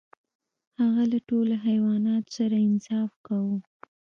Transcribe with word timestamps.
هغه 0.79 1.03
له 1.11 1.19
ټولو 1.29 1.53
حیواناتو 1.65 2.31
سره 2.37 2.55
انصاف 2.67 3.11
کاوه. 3.25 3.57